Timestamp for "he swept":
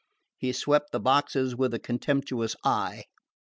0.39-0.91